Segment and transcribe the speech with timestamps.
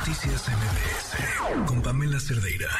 [0.00, 2.70] Noticias MBS con Pamela Cerdeira.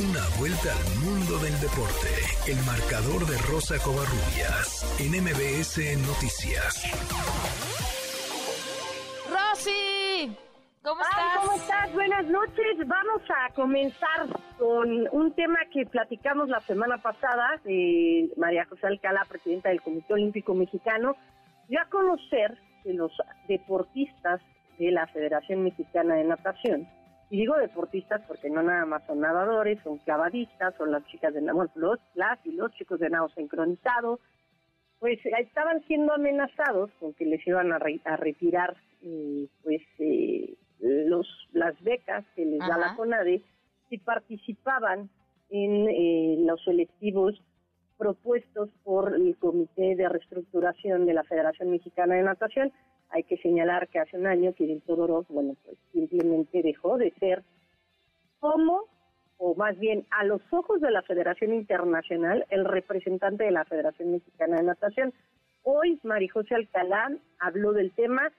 [0.00, 2.08] Una vuelta al mundo del deporte.
[2.48, 5.76] El marcador de Rosa Covarrubias en MBS
[6.08, 6.88] Noticias.
[9.28, 10.34] Rosy,
[10.82, 11.36] ¿cómo estás?
[11.38, 11.92] ¿Cómo estás?
[11.92, 12.78] Buenas noches.
[12.86, 14.26] Vamos a comenzar
[14.58, 20.14] con un tema que platicamos la semana pasada de María José Alcalá, presidenta del Comité
[20.14, 21.14] Olímpico Mexicano,
[21.68, 23.12] dio a conocer que los
[23.48, 24.40] deportistas
[24.78, 26.88] de la Federación Mexicana de Natación,
[27.30, 31.40] y digo deportistas porque no nada más son nadadores, son clavadistas, son las chicas de
[31.40, 34.20] bueno, los, las y los chicos de nado sincronizado,
[35.00, 41.74] pues estaban siendo amenazados con que les iban a, retirar eh, pues eh, los las
[41.82, 43.42] becas que les da la CONADE
[43.88, 45.10] si participaban
[45.50, 47.34] en eh, los selectivos
[47.96, 52.72] propuestos por el Comité de Reestructuración de la Federación Mexicana de Natación.
[53.10, 57.42] Hay que señalar que hace un año Kirill Todorov, bueno, pues simplemente dejó de ser
[58.40, 58.84] como,
[59.38, 64.12] o más bien a los ojos de la Federación Internacional, el representante de la Federación
[64.12, 65.12] Mexicana de Natación.
[65.62, 68.30] Hoy Marijose Alcalá habló del tema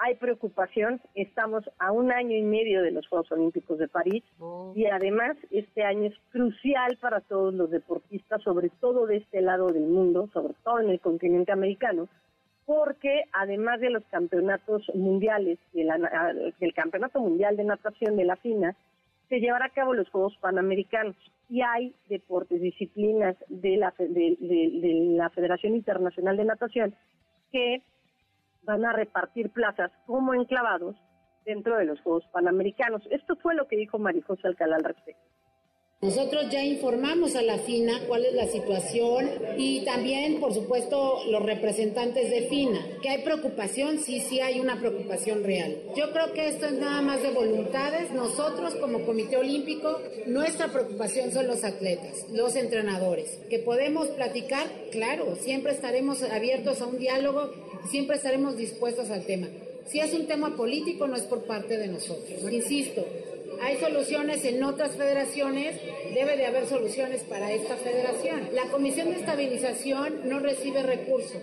[0.00, 1.00] hay preocupación.
[1.14, 4.72] Estamos a un año y medio de los Juegos Olímpicos de París oh.
[4.74, 9.66] y además este año es crucial para todos los deportistas, sobre todo de este lado
[9.68, 12.08] del mundo, sobre todo en el continente americano,
[12.64, 18.74] porque además de los campeonatos mundiales, del Campeonato Mundial de Natación de la FINA,
[19.28, 21.14] se llevará a cabo los Juegos Panamericanos
[21.50, 24.36] y hay deportes, disciplinas de la, de
[25.16, 26.94] la Federación Internacional de Natación
[27.52, 27.82] que
[28.70, 30.94] van a repartir plazas como enclavados
[31.44, 33.02] dentro de los Juegos Panamericanos.
[33.10, 35.39] Esto fue lo que dijo Marijose Alcalá al respecto.
[36.02, 41.42] Nosotros ya informamos a la FINA cuál es la situación y también, por supuesto, los
[41.42, 43.00] representantes de FINA.
[43.02, 43.98] ¿Que hay preocupación?
[43.98, 45.76] Sí, sí hay una preocupación real.
[45.94, 48.12] Yo creo que esto es nada más de voluntades.
[48.12, 53.38] Nosotros como Comité Olímpico, nuestra preocupación son los atletas, los entrenadores.
[53.50, 57.50] Que podemos platicar, claro, siempre estaremos abiertos a un diálogo,
[57.90, 59.48] siempre estaremos dispuestos al tema.
[59.86, 62.40] Si es un tema político, no es por parte de nosotros.
[62.50, 63.04] Insisto,
[63.62, 65.76] hay soluciones en otras federaciones,
[66.14, 68.48] debe de haber soluciones para esta federación.
[68.52, 71.42] La Comisión de Estabilización no recibe recursos.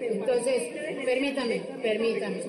[0.00, 0.62] Entonces,
[1.04, 2.42] permítame, permítame.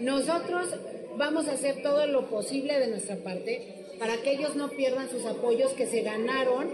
[0.00, 0.74] Nosotros
[1.16, 5.26] vamos a hacer todo lo posible de nuestra parte para que ellos no pierdan sus
[5.26, 6.70] apoyos que se ganaron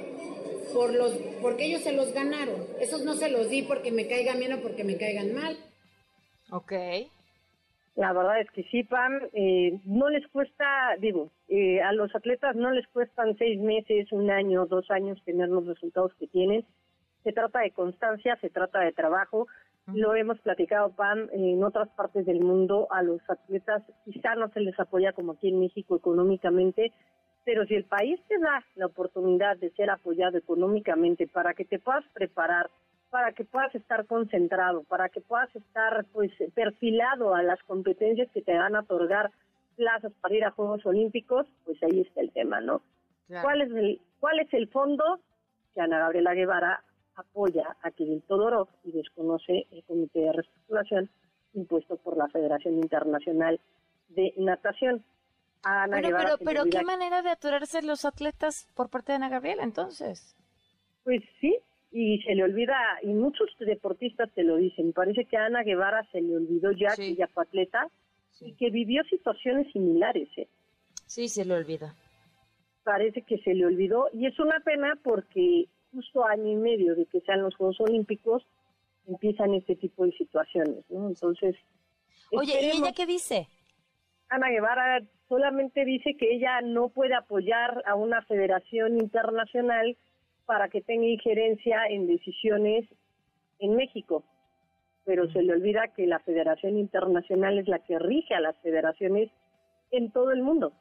[0.72, 1.12] por los
[1.42, 2.66] porque ellos se los ganaron.
[2.80, 5.58] Esos no se los di porque me caigan bien o porque me caigan mal.
[6.50, 6.72] Ok.
[7.96, 12.54] La verdad es que sí, Pam, eh, no les cuesta, digo, eh, a los atletas
[12.54, 16.66] no les cuestan seis meses, un año, dos años tener los resultados que tienen.
[17.24, 19.48] Se trata de constancia, se trata de trabajo.
[19.94, 24.60] Lo hemos platicado, Pam, en otras partes del mundo a los atletas quizá no se
[24.60, 26.92] les apoya como aquí en México económicamente,
[27.46, 31.78] pero si el país te da la oportunidad de ser apoyado económicamente para que te
[31.78, 32.68] puedas preparar,
[33.16, 38.42] para que puedas estar concentrado, para que puedas estar pues perfilado a las competencias que
[38.42, 39.30] te van a otorgar
[39.74, 42.82] plazas para ir a Juegos Olímpicos, pues ahí está el tema, ¿no?
[43.40, 45.18] ¿Cuál es el cuál es el fondo
[45.74, 46.84] que Ana Gabriela Guevara
[47.14, 51.08] apoya a Kirill Todorov y desconoce el comité de reestructuración
[51.54, 53.58] impuesto por la Federación Internacional
[54.10, 55.02] de Natación?
[55.62, 60.36] Ana pero, pero qué manera de aturarse los atletas por parte de Ana Gabriela entonces.
[61.02, 61.58] Pues sí,
[61.98, 66.06] y se le olvida, y muchos deportistas te lo dicen, parece que a Ana Guevara
[66.12, 67.88] se le olvidó ya que ella fue atleta
[68.42, 70.28] y que vivió situaciones similares.
[70.36, 70.46] ¿eh?
[71.06, 71.94] Sí, se le olvida.
[72.84, 77.06] Parece que se le olvidó y es una pena porque justo año y medio de
[77.06, 78.42] que sean los Juegos Olímpicos
[79.06, 81.08] empiezan este tipo de situaciones, ¿no?
[81.08, 81.56] Entonces...
[82.30, 83.48] Oye, ¿y ella qué dice?
[84.28, 89.96] Ana Guevara solamente dice que ella no puede apoyar a una federación internacional
[90.46, 92.86] para que tenga injerencia en decisiones
[93.58, 94.24] en México.
[95.04, 99.30] Pero se le olvida que la Federación Internacional es la que rige a las federaciones
[99.90, 100.72] en todo el mundo.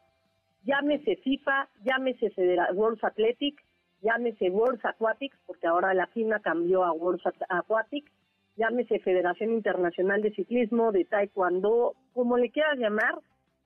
[0.63, 2.31] Llámese FIFA, llámese
[2.73, 3.63] World Athletic,
[4.01, 8.11] llámese World Aquatics, porque ahora la FINA cambió a World Aquatics,
[8.55, 13.19] llámese Federación Internacional de Ciclismo, de Taekwondo, como le quieras llamar,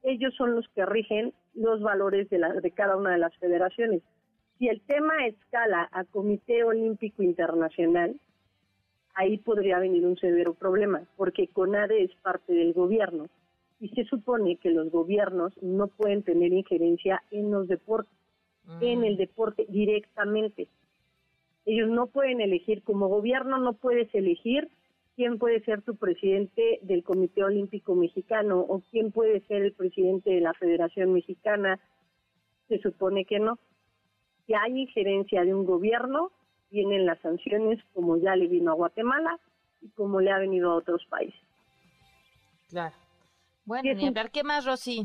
[0.03, 4.01] ellos son los que rigen los valores de, la, de cada una de las federaciones
[4.59, 8.19] si el tema escala a Comité Olímpico Internacional,
[9.15, 13.27] ahí podría venir un severo problema, porque CONADE es parte del gobierno
[13.79, 18.13] y se supone que los gobiernos no pueden tener injerencia en los deportes,
[18.81, 20.67] en el deporte directamente.
[21.65, 24.67] Ellos no pueden elegir, como gobierno no puedes elegir
[25.15, 30.31] quién puede ser tu presidente del Comité Olímpico Mexicano o quién puede ser el presidente
[30.31, 31.79] de la Federación Mexicana.
[32.67, 33.57] Se supone que no.
[34.49, 36.31] Si hay injerencia de un gobierno,
[36.71, 39.37] vienen las sanciones como ya le vino a Guatemala
[39.79, 41.39] y como le ha venido a otros países.
[42.67, 42.95] Claro.
[43.65, 45.03] Bueno, ni hablar, ¿qué más, Rosy?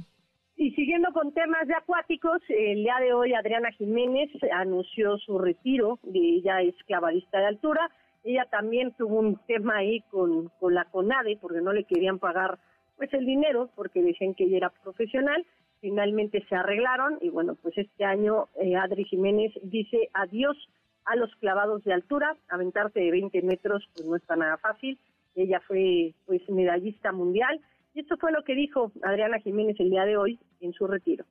[0.57, 5.99] Y siguiendo con temas de acuáticos, el día de hoy Adriana Jiménez anunció su retiro,
[6.05, 7.91] de ella es clavadista de altura,
[8.23, 12.59] ella también tuvo un tema ahí con, con la CONADE porque no le querían pagar
[12.97, 15.45] pues el dinero porque decían que ella era profesional,
[15.85, 20.57] finalmente se arreglaron y bueno, pues este año eh, Adri Jiménez dice adiós
[21.05, 24.99] a los clavados de altura, aventarse de 20 metros pues no está nada fácil,
[25.35, 27.61] ella fue pues medallista mundial
[27.93, 31.27] y esto fue lo que dijo Adriana Jiménez el día de hoy en su retiro.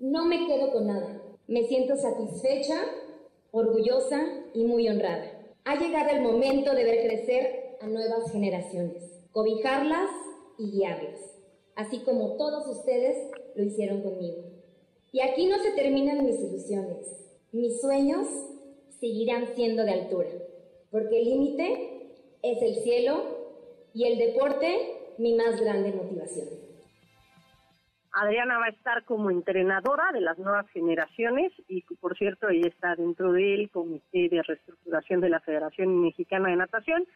[0.00, 1.22] No me quedo con nada.
[1.46, 2.80] Me siento satisfecha,
[3.52, 4.20] orgullosa
[4.52, 5.30] y muy honrada.
[5.64, 10.10] Ha llegado el momento de ver crecer a nuevas generaciones, cobijarlas
[10.58, 11.33] y guiarlas,
[11.76, 14.42] así como todos ustedes lo hicieron conmigo.
[15.12, 17.40] Y aquí no se terminan mis ilusiones.
[17.52, 18.26] Mis sueños
[18.98, 20.30] seguirán siendo de altura,
[20.90, 22.10] porque el límite
[22.42, 23.22] es el cielo
[23.94, 26.48] y el deporte mi más grande motivación.
[28.14, 32.94] Adriana va a estar como entrenadora de las nuevas generaciones y por cierto ella está
[32.94, 37.06] dentro del comité de reestructuración de la Federación Mexicana de Natación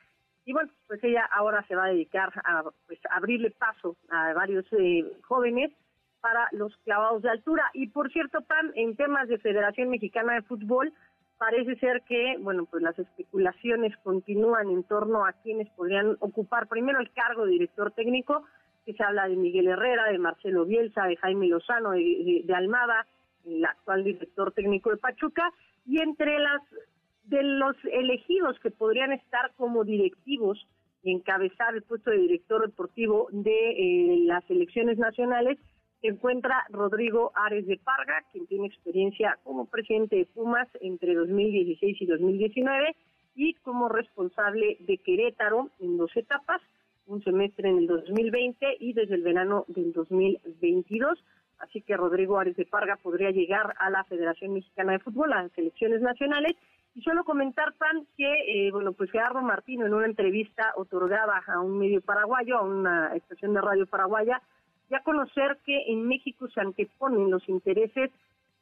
[0.49, 4.65] y bueno pues ella ahora se va a dedicar a pues abrirle paso a varios
[4.73, 5.71] eh, jóvenes
[6.23, 7.65] para los clavados de altura.
[7.75, 10.95] Y por cierto Pam en temas de Federación Mexicana de Fútbol
[11.37, 16.99] parece ser que, bueno, pues las especulaciones continúan en torno a quienes podrían ocupar primero
[16.99, 18.45] el cargo de director técnico,
[18.87, 23.07] que se habla de Miguel Herrera, de Marcelo Bielsa, de Jaime Lozano, de, Almada,
[23.47, 25.53] el actual director técnico de Pachuca,
[25.87, 26.63] y entre las
[27.29, 30.67] de los elegidos que podrían estar como directivos
[31.03, 35.59] y encabezar el puesto de director deportivo de eh, las elecciones nacionales,
[36.01, 42.01] se encuentra Rodrigo Ares de Parga, quien tiene experiencia como presidente de Pumas entre 2016
[42.01, 42.97] y 2019
[43.35, 46.61] y como responsable de Querétaro en dos etapas,
[47.07, 51.19] un semestre en el 2020 y desde el verano del 2022.
[51.59, 55.43] Así que Rodrigo Ares de Parga podría llegar a la Federación Mexicana de Fútbol, a
[55.43, 56.55] las selecciones nacionales.
[56.99, 61.61] Y solo comentar, Pan, que, eh, bueno, pues Gerardo Martino en una entrevista otorgada a
[61.61, 64.43] un medio paraguayo, a una estación de radio paraguaya,
[64.91, 68.11] ya conocer que en México se anteponen los intereses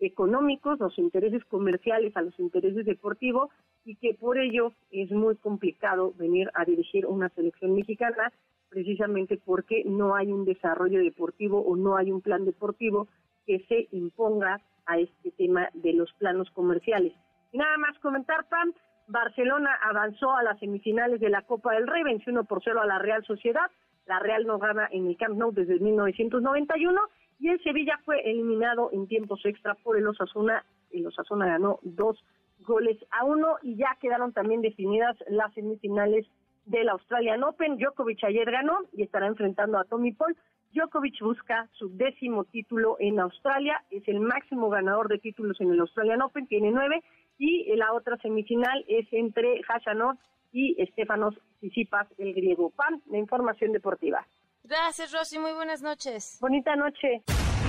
[0.01, 3.49] económicos, los intereses comerciales a los intereses deportivos
[3.87, 8.35] y que por ello es muy complicado venir a dirigir una selección mexicana
[8.69, 13.09] precisamente porque no hay un desarrollo deportivo o no hay un plan deportivo
[13.47, 17.15] que se imponga a este tema de los planos comerciales.
[17.53, 18.73] Nada más comentar, Pam,
[19.09, 22.87] Barcelona avanzó a las semifinales de la Copa del Rey, venció 1 por 0 a
[22.87, 23.71] la Real Sociedad,
[24.07, 27.01] la Real no gana en el Camp Nou desde 1991
[27.41, 30.65] y el Sevilla fue eliminado en tiempos extra por el Osasuna.
[30.91, 32.25] El Osasuna ganó dos
[32.61, 36.27] goles a uno y ya quedaron también definidas las semifinales
[36.67, 37.79] del Australian Open.
[37.79, 40.37] Djokovic ayer ganó y estará enfrentando a Tommy Paul.
[40.73, 45.81] Djokovic busca su décimo título en Australia, es el máximo ganador de títulos en el
[45.81, 47.03] Australian Open, tiene nueve,
[47.39, 50.19] y la otra semifinal es entre Hashanot
[50.53, 52.71] y Estefanos Sisipas, el griego.
[52.71, 54.27] PAN, la información deportiva.
[54.65, 55.39] Gracias, Rosy.
[55.39, 56.39] Muy buenas noches.
[56.41, 57.23] Bonita noche.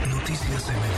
[0.09, 0.96] Noticias